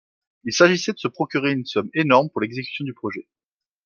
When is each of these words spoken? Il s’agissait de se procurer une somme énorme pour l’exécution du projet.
Il 0.45 0.51
s’agissait 0.51 0.93
de 0.93 0.97
se 0.97 1.07
procurer 1.07 1.51
une 1.51 1.63
somme 1.67 1.91
énorme 1.93 2.27
pour 2.31 2.41
l’exécution 2.41 2.83
du 2.83 2.95
projet. 2.95 3.27